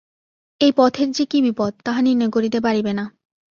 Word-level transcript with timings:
এই 0.61 0.71
পথের 0.77 1.09
যে 1.11 1.23
কি 1.25 1.37
বিপদ, 1.41 1.71
তাহা 1.85 1.99
নির্ণয় 2.01 2.31
করিতে 2.31 2.59
পারিবে 2.59 2.91
না। 2.93 3.05